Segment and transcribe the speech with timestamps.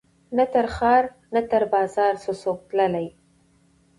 [0.37, 1.03] نه تر ښار
[1.33, 3.07] نه تر بازاره سو څوک تللای